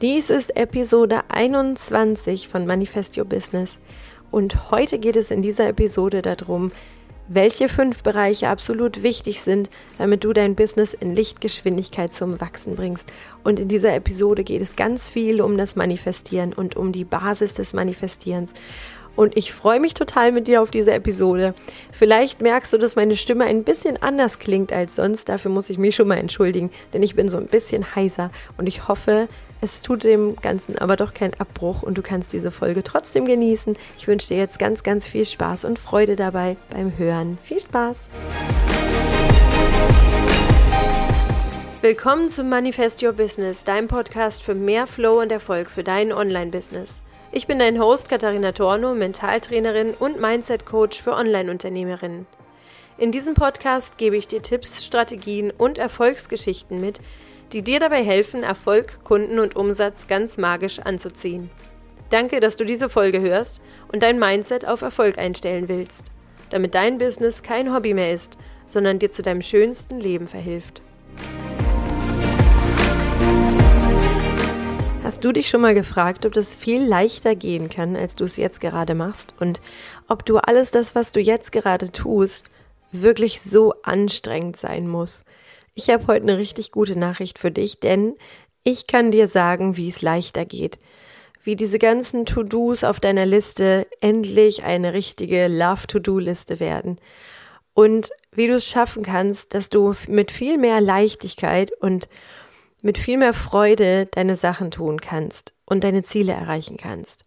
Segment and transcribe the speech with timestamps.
[0.00, 3.80] Dies ist Episode 21 von Manifest Your Business
[4.30, 6.70] und heute geht es in dieser Episode darum,
[7.26, 13.12] welche fünf Bereiche absolut wichtig sind, damit du dein Business in Lichtgeschwindigkeit zum Wachsen bringst.
[13.42, 17.54] Und in dieser Episode geht es ganz viel um das Manifestieren und um die Basis
[17.54, 18.52] des Manifestierens.
[19.16, 21.56] Und ich freue mich total mit dir auf diese Episode.
[21.90, 25.28] Vielleicht merkst du, dass meine Stimme ein bisschen anders klingt als sonst.
[25.28, 28.68] Dafür muss ich mich schon mal entschuldigen, denn ich bin so ein bisschen heiser und
[28.68, 29.28] ich hoffe,
[29.60, 33.76] es tut dem Ganzen aber doch keinen Abbruch und du kannst diese Folge trotzdem genießen.
[33.96, 37.38] Ich wünsche dir jetzt ganz, ganz viel Spaß und Freude dabei beim Hören.
[37.42, 38.08] Viel Spaß!
[41.80, 47.02] Willkommen zum Manifest Your Business, deinem Podcast für mehr Flow und Erfolg für dein Online-Business.
[47.30, 52.26] Ich bin dein Host Katharina Torno, Mentaltrainerin und Mindset-Coach für Online-Unternehmerinnen.
[52.96, 57.00] In diesem Podcast gebe ich dir Tipps, Strategien und Erfolgsgeschichten mit,
[57.52, 61.50] die dir dabei helfen, Erfolg, Kunden und Umsatz ganz magisch anzuziehen.
[62.10, 63.60] Danke, dass du diese Folge hörst
[63.92, 66.06] und dein Mindset auf Erfolg einstellen willst,
[66.50, 70.82] damit dein Business kein Hobby mehr ist, sondern dir zu deinem schönsten Leben verhilft.
[75.02, 78.36] Hast du dich schon mal gefragt, ob das viel leichter gehen kann, als du es
[78.36, 79.62] jetzt gerade machst und
[80.06, 82.50] ob du alles das, was du jetzt gerade tust,
[82.92, 85.24] wirklich so anstrengend sein muss?
[85.78, 88.16] Ich habe heute eine richtig gute Nachricht für dich, denn
[88.64, 90.80] ich kann dir sagen, wie es leichter geht.
[91.44, 96.98] Wie diese ganzen To-Dos auf deiner Liste endlich eine richtige Love-To-Do-Liste werden.
[97.74, 102.08] Und wie du es schaffen kannst, dass du mit viel mehr Leichtigkeit und
[102.82, 107.24] mit viel mehr Freude deine Sachen tun kannst und deine Ziele erreichen kannst.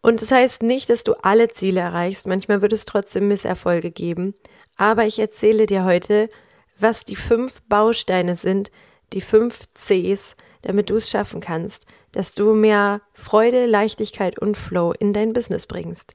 [0.00, 4.34] Und das heißt nicht, dass du alle Ziele erreichst, manchmal wird es trotzdem Misserfolge geben,
[4.76, 6.30] aber ich erzähle dir heute,
[6.78, 8.70] was die fünf Bausteine sind,
[9.12, 14.92] die fünf Cs, damit du es schaffen kannst, dass du mehr Freude, Leichtigkeit und Flow
[14.92, 16.12] in dein Business bringst.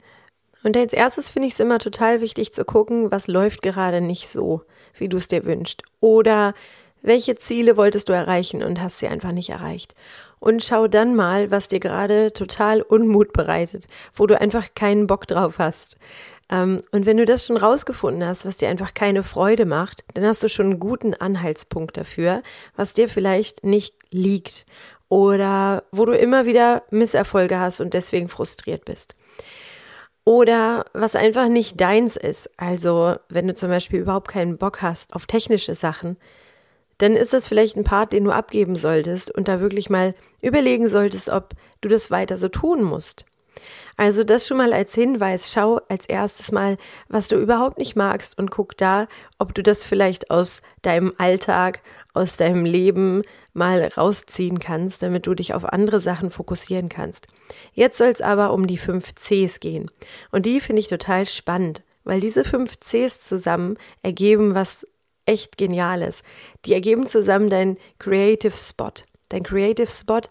[0.64, 4.28] Und als erstes finde ich es immer total wichtig zu gucken, was läuft gerade nicht
[4.28, 4.64] so,
[4.94, 5.84] wie du es dir wünschst.
[6.02, 6.54] Oder
[7.02, 9.96] welche Ziele wolltest du erreichen und hast sie einfach nicht erreicht.
[10.40, 15.28] Und schau dann mal, was dir gerade total Unmut bereitet, wo du einfach keinen Bock
[15.28, 15.98] drauf hast.
[16.50, 20.26] Ähm, und wenn du das schon rausgefunden hast, was dir einfach keine Freude macht, dann
[20.26, 22.42] hast du schon einen guten Anhaltspunkt dafür,
[22.76, 24.66] was dir vielleicht nicht liegt
[25.10, 29.16] oder wo du immer wieder Misserfolge hast und deswegen frustriert bist.
[30.24, 32.50] Oder was einfach nicht deins ist.
[32.58, 36.18] Also, wenn du zum Beispiel überhaupt keinen Bock hast auf technische Sachen,
[37.00, 40.88] dann ist das vielleicht ein Part, den du abgeben solltest und da wirklich mal überlegen
[40.88, 43.26] solltest, ob du das weiter so tun musst.
[43.98, 45.52] Also das schon mal als Hinweis.
[45.52, 46.78] Schau als erstes mal,
[47.08, 51.82] was du überhaupt nicht magst und guck da, ob du das vielleicht aus deinem Alltag,
[52.14, 57.28] aus deinem Leben mal rausziehen kannst, damit du dich auf andere Sachen fokussieren kannst.
[57.74, 59.90] Jetzt soll es aber um die fünf Cs gehen.
[60.32, 64.86] Und die finde ich total spannend, weil diese fünf Cs zusammen ergeben was
[65.26, 66.24] echt Geniales.
[66.66, 68.94] Die ergeben zusammen dein Creative Spot.
[69.30, 70.22] Dein Creative Spot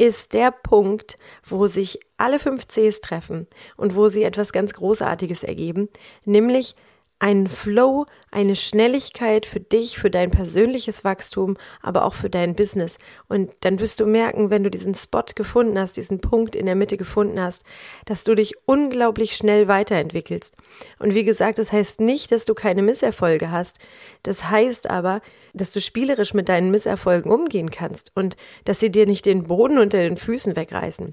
[0.00, 3.46] ist der Punkt, wo sich alle fünf Cs treffen
[3.76, 5.90] und wo sie etwas ganz Großartiges ergeben,
[6.24, 6.74] nämlich
[7.20, 12.98] einen Flow, eine Schnelligkeit für dich, für dein persönliches Wachstum, aber auch für dein Business.
[13.28, 16.74] Und dann wirst du merken, wenn du diesen Spot gefunden hast, diesen Punkt in der
[16.74, 17.62] Mitte gefunden hast,
[18.06, 20.56] dass du dich unglaublich schnell weiterentwickelst.
[20.98, 23.78] Und wie gesagt, das heißt nicht, dass du keine Misserfolge hast.
[24.22, 25.20] Das heißt aber,
[25.52, 29.78] dass du spielerisch mit deinen Misserfolgen umgehen kannst und dass sie dir nicht den Boden
[29.78, 31.12] unter den Füßen wegreißen.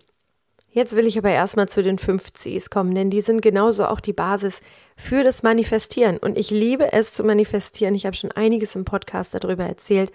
[0.77, 3.99] Jetzt will ich aber erstmal zu den fünf Cs kommen, denn die sind genauso auch
[3.99, 4.61] die Basis
[4.95, 6.19] für das Manifestieren.
[6.19, 7.95] Und ich liebe es zu manifestieren.
[7.95, 10.11] Ich habe schon einiges im Podcast darüber erzählt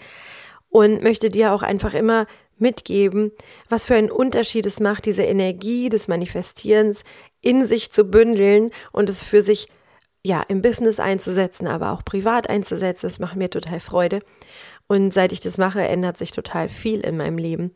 [0.69, 2.28] und möchte dir auch einfach immer
[2.59, 3.33] mitgeben,
[3.71, 7.03] was für einen Unterschied es macht, diese Energie des Manifestierens
[7.41, 9.67] in sich zu bündeln und es für sich
[10.23, 13.06] ja im Business einzusetzen, aber auch privat einzusetzen.
[13.06, 14.20] Das macht mir total Freude.
[14.87, 17.75] Und seit ich das mache, ändert sich total viel in meinem Leben.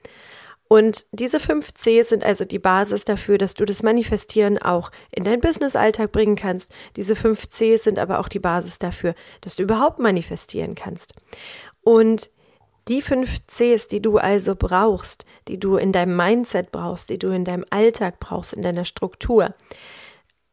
[0.69, 5.25] Und diese fünf Cs sind also die Basis dafür, dass du das Manifestieren auch in
[5.25, 6.75] deinen Business-Alltag bringen kannst.
[6.97, 11.15] Diese fünf Cs sind aber auch die Basis dafür, dass du überhaupt manifestieren kannst.
[11.83, 12.31] Und
[12.89, 17.29] die fünf Cs, die du also brauchst, die du in deinem Mindset brauchst, die du
[17.29, 19.55] in deinem Alltag brauchst, in deiner Struktur,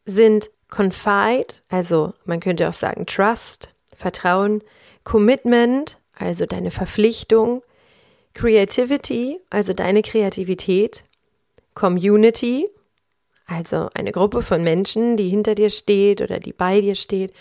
[0.05, 4.63] sind Confide, also man könnte auch sagen Trust, Vertrauen,
[5.03, 7.61] Commitment, also deine Verpflichtung,
[8.33, 11.03] Creativity, also deine Kreativität,
[11.75, 12.67] Community,
[13.45, 17.33] also eine Gruppe von Menschen, die hinter dir steht oder die bei dir steht,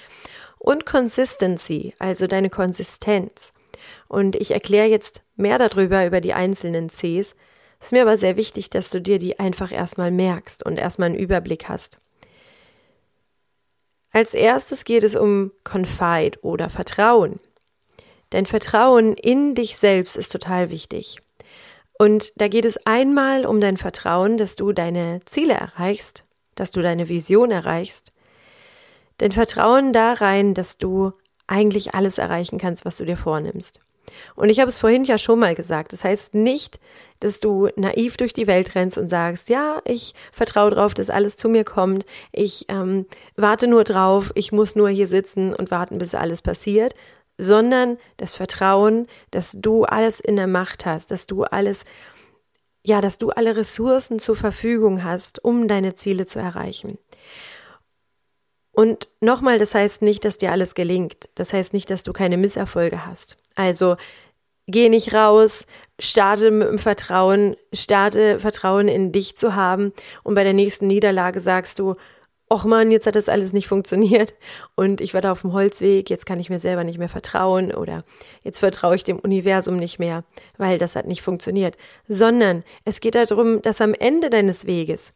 [0.59, 3.53] und Consistency, also deine Konsistenz.
[4.09, 7.35] Und ich erkläre jetzt mehr darüber, über die einzelnen Cs.
[7.81, 11.07] Es ist mir aber sehr wichtig, dass du dir die einfach erstmal merkst und erstmal
[11.07, 11.99] einen Überblick hast.
[14.13, 17.41] Als erstes geht es um Confide oder Vertrauen.
[18.33, 21.19] Dein Vertrauen in dich selbst ist total wichtig.
[21.99, 26.25] Und da geht es einmal um dein Vertrauen, dass du deine Ziele erreichst,
[26.55, 28.11] dass du deine Vision erreichst.
[29.19, 31.13] Dein Vertrauen da rein, dass du
[31.47, 33.81] eigentlich alles erreichen kannst, was du dir vornimmst.
[34.35, 35.93] Und ich habe es vorhin ja schon mal gesagt.
[35.93, 36.81] Das heißt nicht,
[37.21, 41.37] dass du naiv durch die Welt rennst und sagst, ja, ich vertraue darauf, dass alles
[41.37, 42.07] zu mir kommt.
[42.33, 43.05] Ich ähm,
[43.37, 44.33] warte nur drauf.
[44.37, 46.95] Ich muss nur hier sitzen und warten, bis alles passiert.
[47.39, 51.85] Sondern das Vertrauen, dass du alles in der Macht hast, dass du alles,
[52.85, 56.99] ja, dass du alle Ressourcen zur Verfügung hast, um deine Ziele zu erreichen.
[58.73, 61.29] Und nochmal, das heißt nicht, dass dir alles gelingt.
[61.35, 63.37] Das heißt nicht, dass du keine Misserfolge hast.
[63.55, 63.97] Also
[64.67, 65.67] geh nicht raus,
[65.99, 69.93] starte mit dem Vertrauen, starte Vertrauen in dich zu haben
[70.23, 71.97] und bei der nächsten Niederlage sagst du,
[72.53, 74.35] ach man, jetzt hat das alles nicht funktioniert
[74.75, 77.73] und ich war da auf dem Holzweg, jetzt kann ich mir selber nicht mehr vertrauen
[77.73, 78.05] oder
[78.43, 80.25] jetzt vertraue ich dem Universum nicht mehr,
[80.59, 81.77] weil das hat nicht funktioniert,
[82.09, 85.15] sondern es geht darum, dass am Ende deines Weges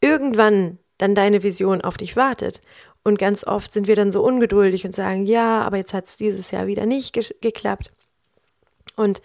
[0.00, 2.60] irgendwann dann deine Vision auf dich wartet
[3.02, 6.16] und ganz oft sind wir dann so ungeduldig und sagen, ja, aber jetzt hat es
[6.16, 7.90] dieses Jahr wieder nicht ge geklappt.
[8.96, 9.22] Und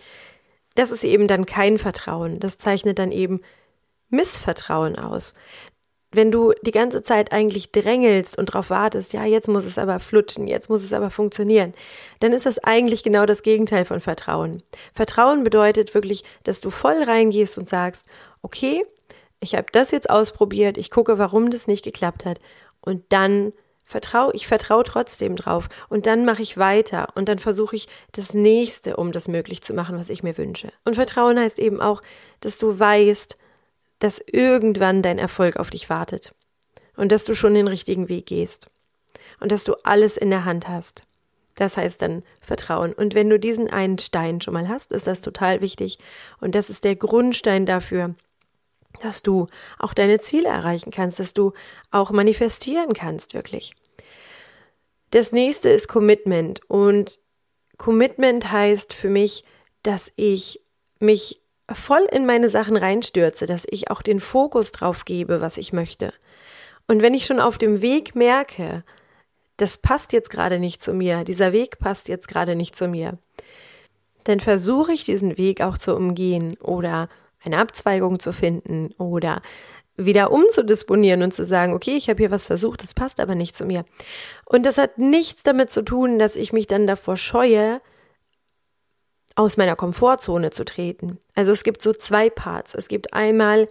[0.76, 2.40] das ist eben dann kein Vertrauen.
[2.40, 3.42] Das zeichnet dann eben
[4.10, 5.34] Missvertrauen aus.
[6.14, 10.00] Wenn du die ganze Zeit eigentlich drängelst und darauf wartest, ja, jetzt muss es aber
[10.00, 11.74] flutschen, jetzt muss es aber funktionieren,
[12.20, 14.62] dann ist das eigentlich genau das Gegenteil von Vertrauen.
[14.94, 18.06] Vertrauen bedeutet wirklich, dass du voll reingehst und sagst,
[18.42, 18.86] okay,
[19.40, 22.40] ich habe das jetzt ausprobiert, ich gucke, warum das nicht geklappt hat
[22.82, 23.52] und dann
[23.86, 28.34] vertraue, ich vertraue trotzdem drauf und dann mache ich weiter und dann versuche ich das
[28.34, 30.72] nächste, um das möglich zu machen, was ich mir wünsche.
[30.86, 32.02] Und Vertrauen heißt eben auch,
[32.40, 33.38] dass du weißt,
[34.04, 36.36] dass irgendwann dein Erfolg auf dich wartet
[36.98, 38.68] und dass du schon den richtigen Weg gehst
[39.40, 41.04] und dass du alles in der Hand hast.
[41.56, 42.92] Das heißt dann Vertrauen.
[42.92, 46.00] Und wenn du diesen einen Stein schon mal hast, ist das total wichtig.
[46.42, 48.14] Und das ist der Grundstein dafür,
[49.02, 49.48] dass du
[49.80, 51.54] auch deine Ziele erreichen kannst, dass du
[51.90, 53.72] auch manifestieren kannst, wirklich.
[55.12, 56.60] Das nächste ist Commitment.
[56.70, 57.20] Und
[57.78, 59.46] Commitment heißt für mich,
[59.82, 60.60] dass ich
[61.00, 65.74] mich voll in meine Sachen reinstürze, dass ich auch den Fokus drauf gebe, was ich
[65.74, 66.14] möchte.
[66.88, 68.84] Und wenn ich schon auf dem Weg merke,
[69.58, 73.18] das passt jetzt gerade nicht zu mir, dieser Weg passt jetzt gerade nicht zu mir,
[74.26, 77.10] dann versuche ich diesen Weg auch zu umgehen oder
[77.44, 79.42] eine Abzweigung zu finden oder
[79.96, 83.56] wieder umzudisponieren und zu sagen, okay, ich habe hier was versucht, das passt aber nicht
[83.56, 83.86] zu mir.
[84.46, 87.80] Und das hat nichts damit zu tun, dass ich mich dann davor scheue,
[89.36, 91.18] aus meiner Komfortzone zu treten.
[91.36, 92.76] Also es gibt so zwei Parts.
[92.76, 93.68] Es gibt einmal,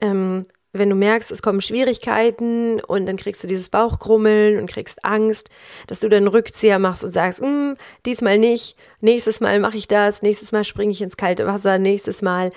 [0.00, 5.04] ähm, wenn du merkst, es kommen Schwierigkeiten und dann kriegst du dieses Bauchkrummeln und kriegst
[5.04, 5.48] Angst,
[5.86, 10.22] dass du dann Rückzieher machst und sagst, hm, diesmal nicht, nächstes Mal mache ich das,
[10.22, 12.50] nächstes Mal springe ich ins kalte Wasser, nächstes Mal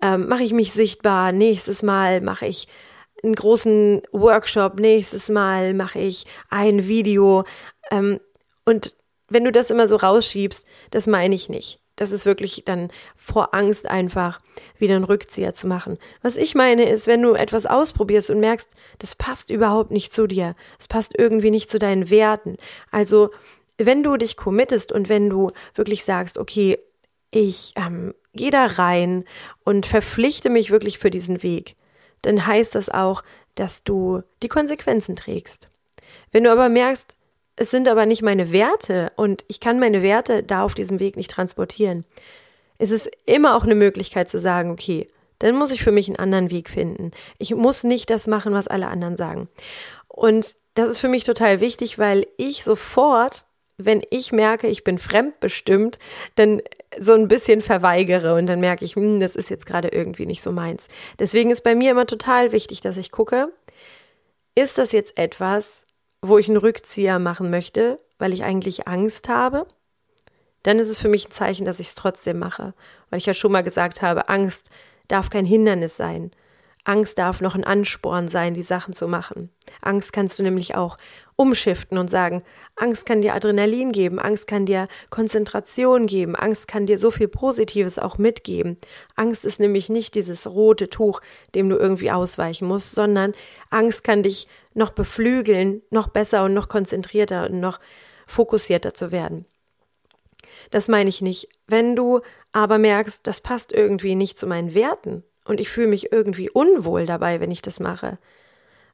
[0.00, 2.66] ähm, mache ich mich sichtbar, nächstes Mal mache ich
[3.22, 7.44] einen großen Workshop, nächstes Mal mache ich ein Video.
[7.90, 8.18] Ähm,
[8.64, 8.96] und
[9.28, 11.81] wenn du das immer so rausschiebst, das meine ich nicht.
[11.96, 14.40] Das ist wirklich dann vor Angst einfach
[14.78, 15.98] wieder einen Rückzieher zu machen.
[16.22, 18.68] Was ich meine ist, wenn du etwas ausprobierst und merkst,
[18.98, 22.56] das passt überhaupt nicht zu dir, es passt irgendwie nicht zu deinen Werten.
[22.90, 23.30] Also,
[23.78, 26.78] wenn du dich committest und wenn du wirklich sagst, okay,
[27.30, 29.24] ich ähm, gehe da rein
[29.64, 31.76] und verpflichte mich wirklich für diesen Weg,
[32.22, 33.22] dann heißt das auch,
[33.54, 35.68] dass du die Konsequenzen trägst.
[36.30, 37.16] Wenn du aber merkst,
[37.56, 41.16] es sind aber nicht meine Werte und ich kann meine Werte da auf diesem Weg
[41.16, 42.04] nicht transportieren,
[42.78, 45.06] ist es immer auch eine Möglichkeit zu sagen, okay,
[45.38, 47.10] dann muss ich für mich einen anderen Weg finden.
[47.38, 49.48] Ich muss nicht das machen, was alle anderen sagen.
[50.08, 53.46] Und das ist für mich total wichtig, weil ich sofort
[53.84, 55.98] wenn ich merke, ich bin fremdbestimmt,
[56.34, 56.62] dann
[56.98, 60.42] so ein bisschen verweigere und dann merke ich, hm, das ist jetzt gerade irgendwie nicht
[60.42, 60.88] so meins.
[61.18, 63.52] Deswegen ist bei mir immer total wichtig, dass ich gucke,
[64.54, 65.84] ist das jetzt etwas,
[66.22, 69.66] wo ich einen Rückzieher machen möchte, weil ich eigentlich Angst habe?
[70.62, 72.74] Dann ist es für mich ein Zeichen, dass ich es trotzdem mache,
[73.10, 74.70] weil ich ja schon mal gesagt habe, Angst
[75.08, 76.30] darf kein Hindernis sein.
[76.84, 79.50] Angst darf noch ein Ansporn sein, die Sachen zu machen.
[79.80, 80.98] Angst kannst du nämlich auch
[81.36, 82.42] umschiften und sagen,
[82.76, 87.28] Angst kann dir Adrenalin geben, Angst kann dir Konzentration geben, Angst kann dir so viel
[87.28, 88.78] Positives auch mitgeben.
[89.16, 91.20] Angst ist nämlich nicht dieses rote Tuch,
[91.54, 93.34] dem du irgendwie ausweichen musst, sondern
[93.70, 97.80] Angst kann dich noch beflügeln, noch besser und noch konzentrierter und noch
[98.26, 99.46] fokussierter zu werden.
[100.70, 101.48] Das meine ich nicht.
[101.66, 102.20] Wenn du
[102.52, 107.06] aber merkst, das passt irgendwie nicht zu meinen Werten und ich fühle mich irgendwie unwohl
[107.06, 108.18] dabei, wenn ich das mache,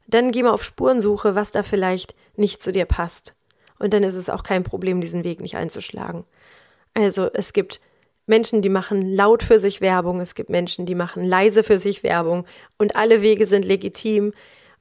[0.09, 3.35] dann geh mal auf Spurensuche, was da vielleicht nicht zu dir passt.
[3.79, 6.25] Und dann ist es auch kein Problem, diesen Weg nicht einzuschlagen.
[6.95, 7.81] Also es gibt
[8.27, 12.03] Menschen, die machen laut für sich Werbung, es gibt Menschen, die machen leise für sich
[12.03, 12.45] Werbung
[12.77, 14.33] und alle Wege sind legitim.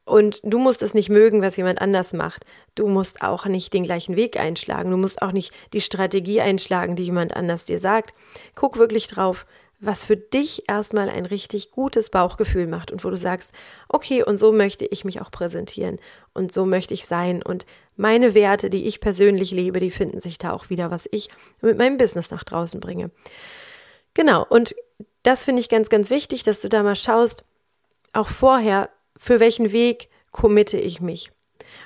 [0.04, 2.46] Und du musst es nicht mögen, was jemand anders macht.
[2.76, 4.90] Du musst auch nicht den gleichen Weg einschlagen.
[4.90, 8.14] Du musst auch nicht die Strategie einschlagen, die jemand anders dir sagt.
[8.56, 9.46] Guck wirklich drauf,
[9.80, 13.52] was für dich erstmal ein richtig gutes Bauchgefühl macht und wo du sagst,
[13.88, 16.00] okay, und so möchte ich mich auch präsentieren
[16.34, 17.66] und so möchte ich sein und
[17.96, 21.30] meine Werte, die ich persönlich lebe, die finden sich da auch wieder, was ich
[21.62, 23.12] mit meinem Business nach draußen bringe.
[24.14, 24.76] Genau, und
[25.24, 27.44] das finde ich ganz, ganz wichtig, dass du da mal schaust,
[28.14, 31.32] auch vorher, für welchen Weg committe ich mich.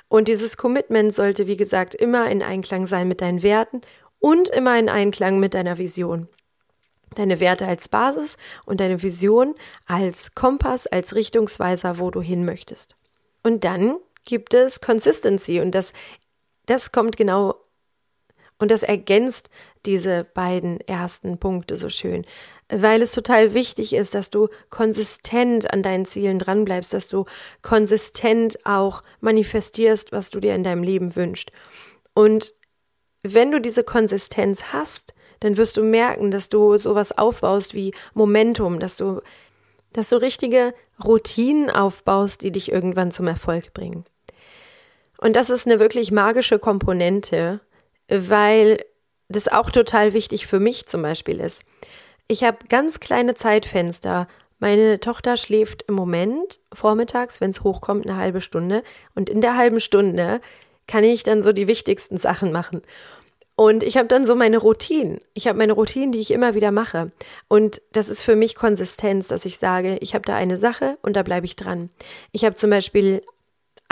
[0.08, 3.80] Und dieses Commitment sollte, wie gesagt, immer in Einklang sein mit deinen Werten
[4.18, 6.28] und immer in Einklang mit deiner Vision.
[7.14, 9.54] Deine Werte als Basis und deine Vision
[9.86, 12.94] als Kompass, als Richtungsweiser, wo du hin möchtest.
[13.42, 15.92] Und dann gibt es Consistency und das,
[16.66, 17.56] das kommt genau
[18.58, 19.50] und das ergänzt
[19.86, 22.24] diese beiden ersten Punkte so schön,
[22.68, 27.24] weil es total wichtig ist, dass du konsistent an deinen Zielen dranbleibst, dass du
[27.62, 31.50] konsistent auch manifestierst, was du dir in deinem Leben wünschst.
[32.14, 32.54] Und
[33.22, 38.78] wenn du diese Konsistenz hast, dann wirst du merken, dass du sowas aufbaust wie Momentum,
[38.78, 39.20] dass du,
[39.92, 44.04] dass du richtige Routinen aufbaust, die dich irgendwann zum Erfolg bringen.
[45.18, 47.60] Und das ist eine wirklich magische Komponente,
[48.08, 48.84] weil
[49.28, 51.62] das auch total wichtig für mich zum Beispiel ist.
[52.28, 54.28] Ich habe ganz kleine Zeitfenster.
[54.58, 58.82] Meine Tochter schläft im Moment vormittags, wenn es hochkommt, eine halbe Stunde.
[59.14, 60.40] Und in der halben Stunde
[60.86, 62.82] kann ich dann so die wichtigsten Sachen machen.
[63.54, 65.20] Und ich habe dann so meine Routinen.
[65.34, 67.12] Ich habe meine Routinen, die ich immer wieder mache.
[67.48, 71.16] Und das ist für mich Konsistenz, dass ich sage, ich habe da eine Sache und
[71.16, 71.90] da bleibe ich dran.
[72.32, 73.22] Ich habe zum Beispiel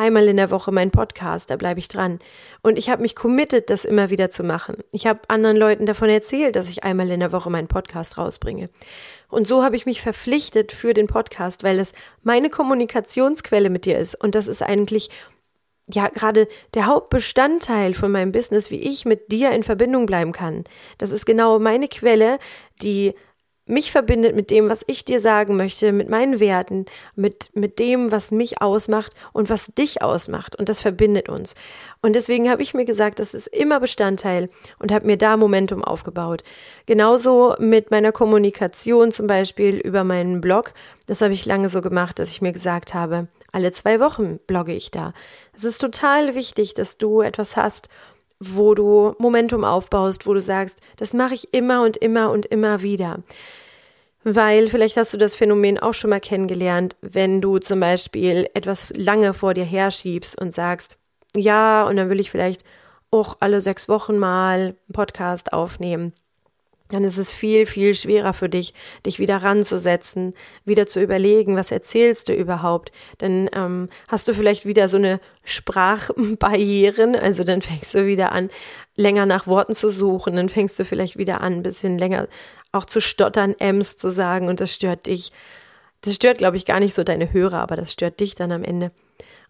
[0.01, 2.21] einmal in der Woche meinen Podcast, da bleibe ich dran.
[2.63, 4.79] Und ich habe mich committed, das immer wieder zu machen.
[4.93, 8.71] Ich habe anderen Leuten davon erzählt, dass ich einmal in der Woche meinen Podcast rausbringe.
[9.29, 13.99] Und so habe ich mich verpflichtet für den Podcast, weil es meine Kommunikationsquelle mit dir
[13.99, 14.15] ist.
[14.15, 15.11] Und das ist eigentlich
[15.95, 20.65] ja gerade der Hauptbestandteil von meinem Business, wie ich mit dir in Verbindung bleiben kann.
[20.99, 22.39] Das ist genau meine Quelle,
[22.83, 23.15] die
[23.71, 28.13] mich verbindet mit dem, was ich dir sagen möchte, mit meinen Werten, mit, mit dem,
[28.13, 30.57] was mich ausmacht und was dich ausmacht.
[30.57, 31.55] Und das verbindet uns.
[32.03, 34.49] Und deswegen habe ich mir gesagt, das ist immer Bestandteil
[34.79, 36.43] und habe mir da Momentum aufgebaut.
[36.87, 40.73] Genauso mit meiner Kommunikation zum Beispiel über meinen Blog.
[41.07, 44.75] Das habe ich lange so gemacht, dass ich mir gesagt habe, alle zwei Wochen blogge
[44.75, 45.13] ich da.
[45.55, 47.89] Es ist total wichtig, dass du etwas hast,
[48.41, 52.83] wo du Momentum aufbaust, wo du sagst, das mache ich immer und immer und immer
[52.83, 53.23] wieder.
[54.25, 58.93] Weil vielleicht hast du das Phänomen auch schon mal kennengelernt, wenn du zum Beispiel etwas
[58.97, 60.99] lange vor dir herschiebst und sagst,
[61.37, 62.65] ja, und dann will ich vielleicht
[63.11, 66.13] auch alle sechs Wochen mal einen Podcast aufnehmen
[66.91, 68.75] dann ist es viel, viel schwerer für dich,
[69.07, 72.93] dich wieder ranzusetzen, wieder zu überlegen, was erzählst du überhaupt.
[73.19, 78.51] Dann ähm, hast du vielleicht wieder so eine Sprachbarrieren, also dann fängst du wieder an,
[78.97, 82.29] länger nach Worten zu suchen, dann fängst du vielleicht wieder an, ein bisschen länger
[82.73, 85.33] auch zu stottern, Ems zu sagen und das stört dich.
[86.03, 88.65] Das stört, glaube ich, gar nicht so deine Hörer, aber das stört dich dann am
[88.65, 88.93] Ende.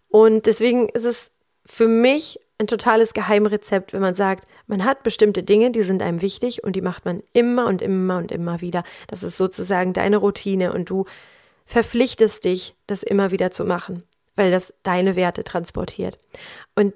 [0.09, 1.31] Und deswegen ist es
[1.65, 6.21] für mich ein totales Geheimrezept, wenn man sagt, man hat bestimmte Dinge, die sind einem
[6.21, 8.83] wichtig und die macht man immer und immer und immer wieder.
[9.07, 11.05] Das ist sozusagen deine Routine und du
[11.65, 14.03] verpflichtest dich, das immer wieder zu machen,
[14.35, 16.19] weil das deine Werte transportiert.
[16.75, 16.93] Und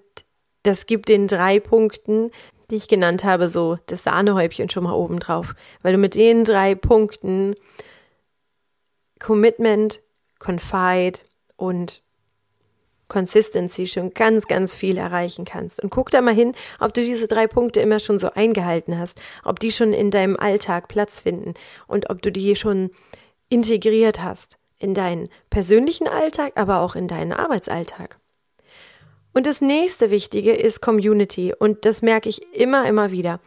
[0.64, 2.32] das gibt den drei Punkten,
[2.70, 6.44] die ich genannt habe, so das Sahnehäubchen schon mal oben drauf, weil du mit den
[6.44, 7.56] drei Punkten
[9.20, 10.02] Commitment,
[10.40, 11.20] Confide
[11.56, 12.02] und
[13.08, 15.82] Consistency schon ganz, ganz viel erreichen kannst.
[15.82, 19.20] Und guck da mal hin, ob du diese drei Punkte immer schon so eingehalten hast,
[19.44, 21.54] ob die schon in deinem Alltag Platz finden
[21.88, 22.92] und ob du die schon
[23.50, 28.20] integriert hast in deinen persönlichen Alltag, aber auch in deinen Arbeitsalltag.
[29.34, 31.54] Und das nächste Wichtige ist Community.
[31.58, 33.42] Und das merke ich immer, immer wieder.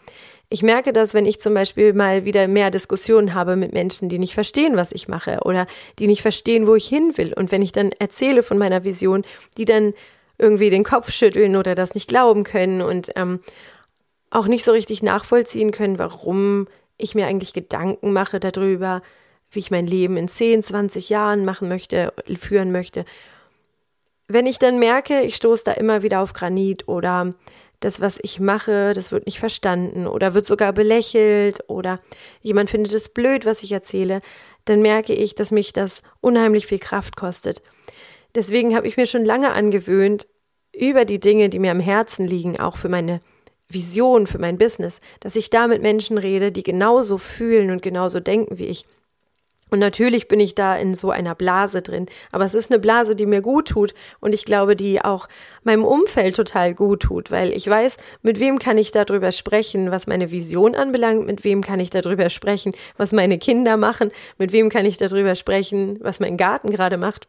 [0.50, 4.18] Ich merke das, wenn ich zum Beispiel mal wieder mehr Diskussionen habe mit Menschen, die
[4.18, 5.66] nicht verstehen, was ich mache oder
[5.98, 7.34] die nicht verstehen, wo ich hin will.
[7.34, 9.24] Und wenn ich dann erzähle von meiner Vision,
[9.58, 9.92] die dann
[10.38, 13.40] irgendwie den Kopf schütteln oder das nicht glauben können und ähm,
[14.30, 19.02] auch nicht so richtig nachvollziehen können, warum ich mir eigentlich Gedanken mache darüber,
[19.50, 23.04] wie ich mein Leben in 10, 20 Jahren machen möchte, führen möchte.
[24.28, 27.34] Wenn ich dann merke, ich stoße da immer wieder auf Granit oder
[27.80, 32.00] das, was ich mache, das wird nicht verstanden oder wird sogar belächelt oder
[32.40, 34.20] jemand findet es blöd, was ich erzähle,
[34.64, 37.62] dann merke ich, dass mich das unheimlich viel Kraft kostet.
[38.34, 40.26] Deswegen habe ich mir schon lange angewöhnt,
[40.74, 43.20] über die Dinge, die mir am Herzen liegen, auch für meine
[43.68, 48.20] Vision, für mein Business, dass ich da mit Menschen rede, die genauso fühlen und genauso
[48.20, 48.86] denken wie ich.
[49.70, 53.14] Und natürlich bin ich da in so einer Blase drin, aber es ist eine Blase,
[53.14, 55.28] die mir gut tut und ich glaube, die auch
[55.62, 60.06] meinem Umfeld total gut tut, weil ich weiß, mit wem kann ich darüber sprechen, was
[60.06, 64.70] meine Vision anbelangt, mit wem kann ich darüber sprechen, was meine Kinder machen, mit wem
[64.70, 67.28] kann ich darüber sprechen, was mein Garten gerade macht.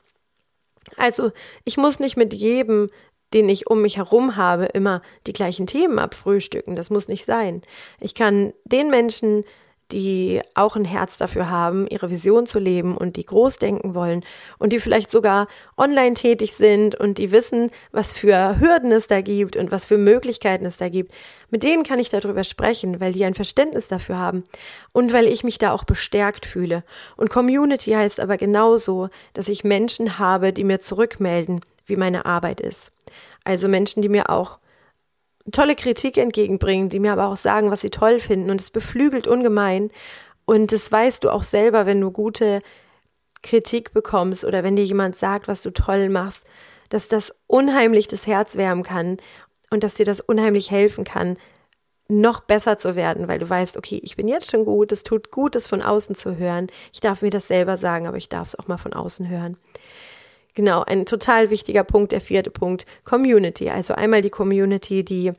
[0.97, 1.31] Also,
[1.65, 2.89] ich muss nicht mit jedem
[3.33, 6.75] den ich um mich herum habe, immer die gleichen Themen abfrühstücken.
[6.75, 7.61] Das muss nicht sein.
[7.99, 9.43] Ich kann den Menschen
[9.91, 14.23] die auch ein Herz dafür haben, ihre Vision zu leben und die groß denken wollen
[14.59, 19.21] und die vielleicht sogar online tätig sind und die wissen, was für Hürden es da
[19.21, 21.13] gibt und was für Möglichkeiten es da gibt.
[21.49, 24.43] Mit denen kann ich darüber sprechen, weil die ein Verständnis dafür haben
[24.91, 26.83] und weil ich mich da auch bestärkt fühle.
[27.17, 32.61] Und Community heißt aber genauso, dass ich Menschen habe, die mir zurückmelden, wie meine Arbeit
[32.61, 32.91] ist.
[33.43, 34.59] Also Menschen, die mir auch
[35.51, 38.49] tolle Kritik entgegenbringen, die mir aber auch sagen, was sie toll finden.
[38.49, 39.91] Und es beflügelt ungemein.
[40.45, 42.61] Und das weißt du auch selber, wenn du gute
[43.41, 46.45] Kritik bekommst oder wenn dir jemand sagt, was du toll machst,
[46.89, 49.17] dass das unheimlich das Herz wärmen kann
[49.69, 51.37] und dass dir das unheimlich helfen kann,
[52.09, 55.29] noch besser zu werden, weil du weißt, okay, ich bin jetzt schon gut, es tut
[55.29, 56.67] gut, das von außen zu hören.
[56.91, 59.57] Ich darf mir das selber sagen, aber ich darf es auch mal von außen hören.
[60.55, 63.69] Genau, ein total wichtiger Punkt, der vierte Punkt, Community.
[63.69, 65.31] Also einmal die Community, die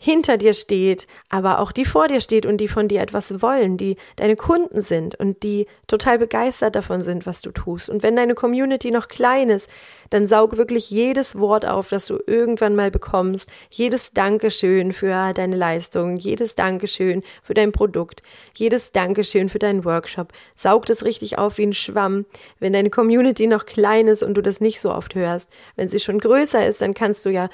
[0.00, 3.76] hinter dir steht, aber auch die vor dir steht und die von dir etwas wollen,
[3.76, 7.90] die deine Kunden sind und die total begeistert davon sind, was du tust.
[7.90, 9.68] Und wenn deine Community noch klein ist,
[10.10, 15.56] dann saug wirklich jedes Wort auf, das du irgendwann mal bekommst, jedes Dankeschön für deine
[15.56, 18.22] Leistung, jedes Dankeschön für dein Produkt,
[18.54, 20.32] jedes Dankeschön für deinen Workshop.
[20.54, 22.24] Saug das richtig auf wie ein Schwamm.
[22.60, 25.98] Wenn deine Community noch klein ist und du das nicht so oft hörst, wenn sie
[25.98, 27.48] schon größer ist, dann kannst du ja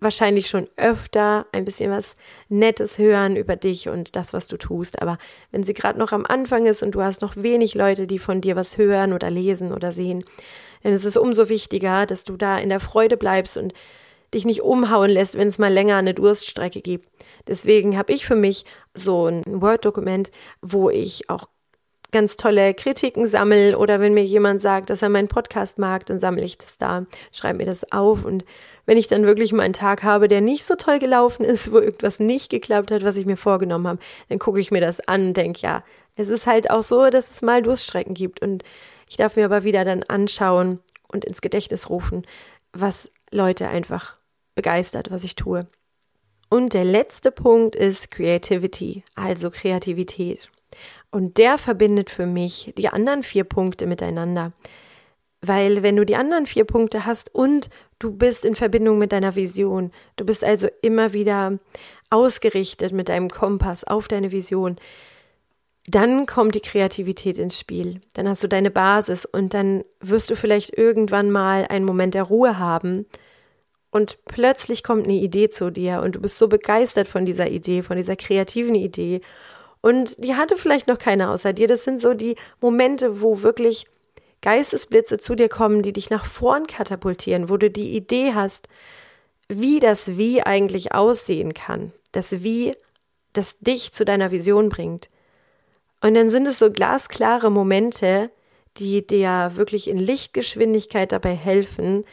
[0.00, 2.16] wahrscheinlich schon öfter ein bisschen was
[2.48, 5.02] Nettes hören über dich und das, was du tust.
[5.02, 5.18] Aber
[5.50, 8.40] wenn sie gerade noch am Anfang ist und du hast noch wenig Leute, die von
[8.40, 10.24] dir was hören oder lesen oder sehen,
[10.82, 13.72] dann ist es umso wichtiger, dass du da in der Freude bleibst und
[14.34, 17.08] dich nicht umhauen lässt, wenn es mal länger eine Durststrecke gibt.
[17.46, 20.30] Deswegen habe ich für mich so ein Word-Dokument,
[20.60, 21.48] wo ich auch
[22.10, 26.18] ganz tolle Kritiken sammle oder wenn mir jemand sagt, dass er meinen Podcast mag, dann
[26.18, 28.44] sammle ich das da, schreibe mir das auf und
[28.88, 31.78] wenn ich dann wirklich mal einen Tag habe, der nicht so toll gelaufen ist, wo
[31.78, 33.98] irgendwas nicht geklappt hat, was ich mir vorgenommen habe,
[34.30, 35.84] dann gucke ich mir das an und denke, ja,
[36.16, 38.64] es ist halt auch so, dass es mal Durststrecken gibt und
[39.06, 42.26] ich darf mir aber wieder dann anschauen und ins Gedächtnis rufen,
[42.72, 44.16] was Leute einfach
[44.54, 45.66] begeistert, was ich tue.
[46.48, 50.48] Und der letzte Punkt ist Creativity, also Kreativität.
[51.10, 54.54] Und der verbindet für mich die anderen vier Punkte miteinander.
[55.40, 59.36] Weil wenn du die anderen vier Punkte hast und du bist in Verbindung mit deiner
[59.36, 61.58] Vision, du bist also immer wieder
[62.10, 64.76] ausgerichtet mit deinem Kompass auf deine Vision,
[65.86, 68.00] dann kommt die Kreativität ins Spiel.
[68.12, 72.24] Dann hast du deine Basis und dann wirst du vielleicht irgendwann mal einen Moment der
[72.24, 73.06] Ruhe haben
[73.90, 77.82] und plötzlich kommt eine Idee zu dir und du bist so begeistert von dieser Idee,
[77.82, 79.22] von dieser kreativen Idee
[79.80, 81.68] und die hatte vielleicht noch keiner außer dir.
[81.68, 83.86] Das sind so die Momente, wo wirklich
[84.42, 88.68] Geistesblitze zu dir kommen, die dich nach vorn katapultieren, wo du die Idee hast,
[89.48, 91.92] wie das Wie eigentlich aussehen kann.
[92.12, 92.76] Das Wie,
[93.32, 95.08] das dich zu deiner Vision bringt.
[96.00, 98.30] Und dann sind es so glasklare Momente,
[98.76, 102.04] die dir wirklich in Lichtgeschwindigkeit dabei helfen,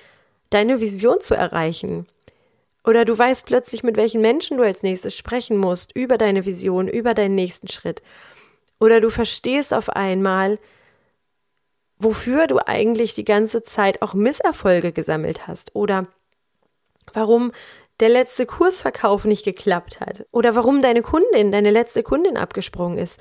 [0.49, 2.07] deine Vision zu erreichen.
[2.83, 6.87] Oder du weißt plötzlich, mit welchen Menschen du als nächstes sprechen musst, über deine Vision,
[6.87, 8.01] über deinen nächsten Schritt.
[8.79, 10.59] Oder du verstehst auf einmal,
[11.97, 16.07] wofür du eigentlich die ganze Zeit auch Misserfolge gesammelt hast oder
[17.13, 17.51] warum
[17.99, 23.19] der letzte Kursverkauf nicht geklappt hat oder warum deine Kundin, deine letzte Kundin abgesprungen ist.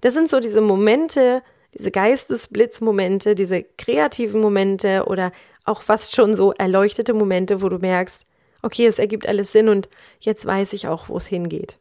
[0.00, 1.42] Das sind so diese Momente,
[1.74, 5.32] diese Geistesblitzmomente, diese kreativen Momente oder
[5.64, 8.26] auch fast schon so erleuchtete Momente, wo du merkst,
[8.62, 9.88] okay, es ergibt alles Sinn und
[10.20, 11.78] jetzt weiß ich auch, wo es hingeht.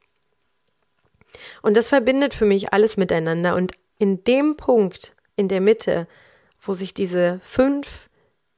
[1.62, 6.08] Und das verbindet für mich alles miteinander und in dem Punkt, in der Mitte,
[6.68, 8.10] wo sich diese fünf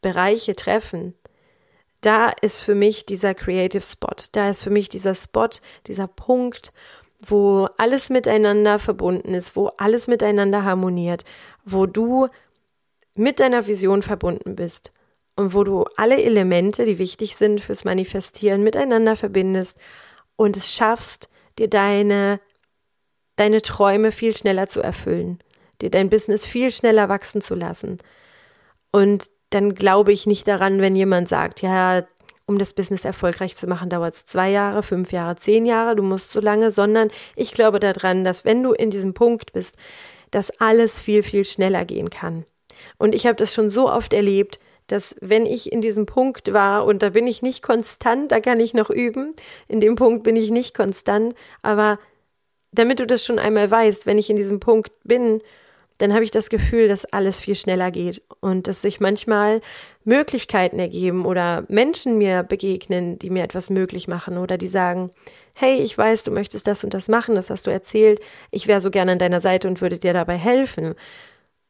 [0.02, 1.14] Bereiche treffen,
[2.02, 5.50] da ist für mich dieser Creative Spot, da ist für mich dieser Spot,
[5.88, 6.72] dieser Punkt,
[7.20, 11.24] wo alles miteinander verbunden ist, wo alles miteinander harmoniert,
[11.66, 12.28] wo du
[13.16, 14.92] mit deiner Vision verbunden bist
[15.36, 19.80] und wo du alle Elemente, die wichtig sind fürs Manifestieren, miteinander verbindest
[20.36, 22.40] und es schaffst, dir deine,
[23.36, 25.40] deine Träume viel schneller zu erfüllen,
[25.82, 28.00] dir dein Business viel schneller wachsen zu lassen.
[28.92, 32.06] Und dann glaube ich nicht daran, wenn jemand sagt, ja,
[32.46, 36.04] um das Business erfolgreich zu machen, dauert es zwei Jahre, fünf Jahre, zehn Jahre, du
[36.04, 39.76] musst so lange, sondern ich glaube daran, dass wenn du in diesem Punkt bist,
[40.32, 42.46] dass alles viel, viel schneller gehen kann.
[42.98, 46.86] Und ich habe das schon so oft erlebt, dass wenn ich in diesem Punkt war
[46.86, 49.36] und da bin ich nicht konstant, da kann ich noch üben,
[49.68, 52.00] in dem Punkt bin ich nicht konstant, aber
[52.72, 55.42] damit du das schon einmal weißt, wenn ich in diesem Punkt bin,
[55.98, 59.62] dann habe ich das Gefühl, dass alles viel schneller geht und dass sich manchmal
[60.04, 65.12] Möglichkeiten ergeben oder Menschen mir begegnen, die mir etwas möglich machen oder die sagen,
[65.54, 68.20] hey, ich weiß, du möchtest das und das machen, das hast du erzählt,
[68.52, 70.94] ich wäre so gerne an deiner Seite und würde dir dabei helfen.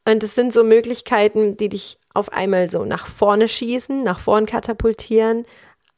[0.04, 4.46] Und es sind so Möglichkeiten, die dich auf einmal so nach vorne schießen, nach vorn
[4.46, 5.46] katapultieren,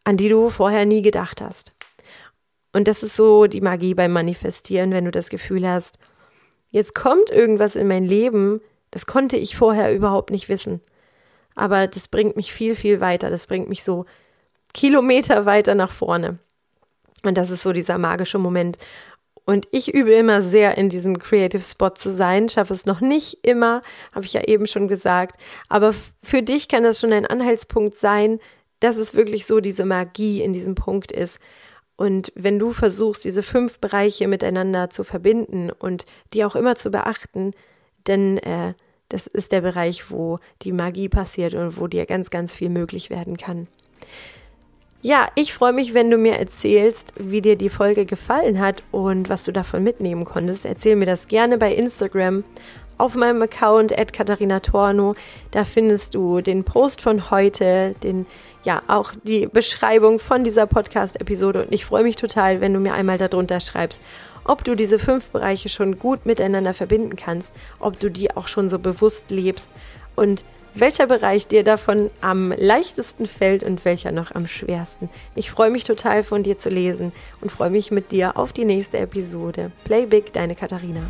[0.05, 1.73] an die du vorher nie gedacht hast.
[2.73, 5.99] Und das ist so die Magie beim Manifestieren, wenn du das Gefühl hast,
[6.71, 10.81] jetzt kommt irgendwas in mein Leben, das konnte ich vorher überhaupt nicht wissen.
[11.55, 13.31] Aber das bringt mich viel, viel weiter.
[13.31, 14.07] Das bringt mich so
[14.73, 16.39] Kilometer weiter nach vorne.
[17.23, 18.79] Und das ist so dieser magische Moment.
[19.45, 23.39] Und ich übe immer sehr in diesem Creative Spot zu sein, schaffe es noch nicht
[23.43, 25.41] immer, habe ich ja eben schon gesagt.
[25.69, 28.39] Aber für dich kann das schon ein Anhaltspunkt sein,
[28.79, 31.41] dass es wirklich so diese Magie in diesem Punkt ist.
[32.01, 36.91] Und wenn du versuchst, diese fünf Bereiche miteinander zu verbinden und die auch immer zu
[36.91, 37.51] beachten,
[38.05, 38.73] dann äh,
[39.11, 43.11] das ist der Bereich, wo die Magie passiert und wo dir ganz, ganz viel möglich
[43.11, 43.67] werden kann.
[45.03, 49.29] Ja, ich freue mich, wenn du mir erzählst, wie dir die Folge gefallen hat und
[49.29, 50.65] was du davon mitnehmen konntest.
[50.65, 52.45] Erzähl mir das gerne bei Instagram
[53.01, 55.15] auf meinem Account at Katharina Torno.
[55.51, 58.27] Da findest du den Post von heute, den
[58.63, 61.65] ja auch die Beschreibung von dieser Podcast-Episode.
[61.65, 64.03] Und ich freue mich total, wenn du mir einmal darunter schreibst,
[64.45, 68.69] ob du diese fünf Bereiche schon gut miteinander verbinden kannst, ob du die auch schon
[68.69, 69.71] so bewusst lebst
[70.15, 75.09] und welcher Bereich dir davon am leichtesten fällt und welcher noch am schwersten.
[75.35, 78.65] Ich freue mich total von dir zu lesen und freue mich mit dir auf die
[78.65, 79.73] nächste Episode.
[79.85, 81.01] Play Big, deine Katharina.